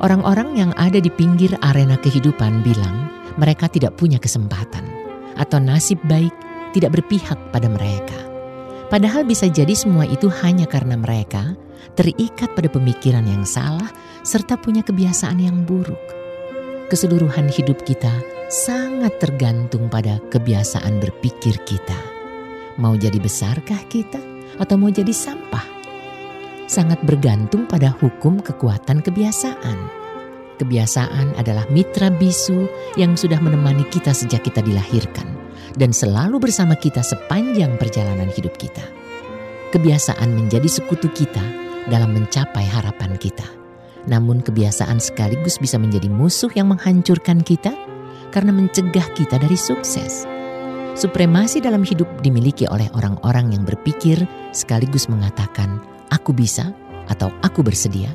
[0.00, 4.88] Orang-orang yang ada di pinggir arena kehidupan bilang mereka tidak punya kesempatan
[5.36, 6.32] atau nasib baik
[6.72, 8.16] tidak berpihak pada mereka.
[8.88, 11.52] Padahal bisa jadi semua itu hanya karena mereka
[12.00, 13.92] terikat pada pemikiran yang salah
[14.24, 16.00] serta punya kebiasaan yang buruk.
[16.88, 18.10] Keseluruhan hidup kita
[18.50, 22.00] sangat tergantung pada kebiasaan berpikir kita.
[22.80, 24.18] Mau jadi besarkah kita
[24.58, 25.79] atau mau jadi sampah?
[26.70, 29.78] Sangat bergantung pada hukum kekuatan kebiasaan.
[30.62, 35.26] Kebiasaan adalah mitra bisu yang sudah menemani kita sejak kita dilahirkan
[35.74, 38.86] dan selalu bersama kita sepanjang perjalanan hidup kita.
[39.74, 41.42] Kebiasaan menjadi sekutu kita
[41.90, 43.46] dalam mencapai harapan kita.
[44.06, 47.74] Namun kebiasaan sekaligus bisa menjadi musuh yang menghancurkan kita
[48.30, 50.24] karena mencegah kita dari sukses.
[50.94, 55.80] Supremasi dalam hidup dimiliki oleh orang-orang yang berpikir sekaligus mengatakan,
[56.20, 56.76] aku bisa
[57.08, 58.12] atau aku bersedia.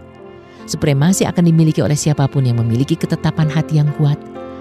[0.70, 4.18] Supremasi akan dimiliki oleh siapa pun yang memiliki ketetapan hati yang kuat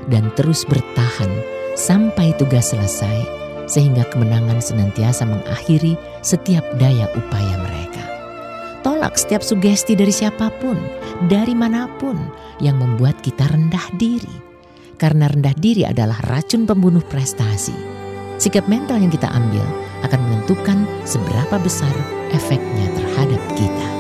[0.08, 1.28] dan terus bertahan
[1.76, 8.04] sampai tugas selesai sehingga kemenangan senantiasa mengakhiri setiap daya upaya mereka.
[8.84, 10.76] Tolak setiap sugesti dari siapa pun,
[11.32, 12.20] dari mana pun
[12.60, 14.44] yang membuat kita rendah diri.
[15.00, 17.72] Karena rendah diri adalah racun pembunuh prestasi.
[18.36, 19.64] Sikap mental yang kita ambil
[20.04, 21.92] akan menentukan seberapa besar
[22.30, 23.93] efeknya terhadap kita.